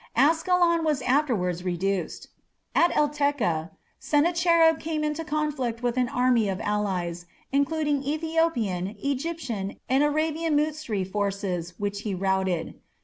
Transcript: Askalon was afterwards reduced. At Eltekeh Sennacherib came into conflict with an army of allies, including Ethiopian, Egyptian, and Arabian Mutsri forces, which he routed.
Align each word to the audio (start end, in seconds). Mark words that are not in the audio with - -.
Askalon 0.17 0.83
was 0.83 1.03
afterwards 1.03 1.63
reduced. 1.63 2.29
At 2.73 2.89
Eltekeh 2.93 3.69
Sennacherib 3.99 4.79
came 4.79 5.03
into 5.03 5.23
conflict 5.23 5.83
with 5.83 5.95
an 5.95 6.09
army 6.09 6.49
of 6.49 6.59
allies, 6.59 7.27
including 7.51 8.03
Ethiopian, 8.03 8.95
Egyptian, 8.99 9.79
and 9.87 10.01
Arabian 10.03 10.57
Mutsri 10.57 11.05
forces, 11.05 11.75
which 11.77 12.01
he 12.01 12.15
routed. 12.15 12.79